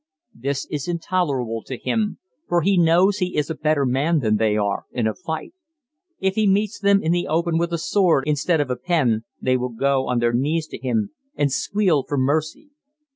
This 0.33 0.65
is 0.71 0.87
intolerable 0.87 1.61
to 1.67 1.77
him, 1.77 2.17
for 2.49 2.61
he 2.63 2.75
knows 2.75 3.17
he 3.19 3.35
is 3.37 3.51
a 3.51 3.53
better 3.55 3.85
man 3.85 4.17
than 4.21 4.37
they 4.37 4.57
are 4.57 4.85
in 4.91 5.05
a 5.05 5.13
fight. 5.13 5.53
If 6.19 6.33
he 6.33 6.47
meets 6.47 6.79
them 6.79 7.03
in 7.03 7.11
the 7.11 7.27
open 7.27 7.59
with 7.59 7.71
a 7.71 7.77
sword 7.77 8.23
instead 8.25 8.59
of 8.59 8.71
a 8.71 8.75
pen 8.77 9.25
they 9.39 9.57
will 9.57 9.69
go 9.69 10.07
on 10.07 10.17
their 10.17 10.33
knees 10.33 10.65
to 10.69 10.79
him 10.79 11.11
and 11.35 11.51
squeal 11.51 12.01
for 12.01 12.17
mercy. 12.17 12.71